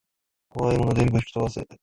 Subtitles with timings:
[0.49, 1.61] こわいもの全部ふきとばせ